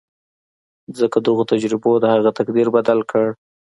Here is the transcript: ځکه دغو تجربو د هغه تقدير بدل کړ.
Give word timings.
ځکه 0.99 1.17
دغو 1.27 1.43
تجربو 1.51 1.91
د 1.99 2.05
هغه 2.15 2.29
تقدير 2.39 2.67
بدل 2.75 2.99
کړ. 3.11 3.25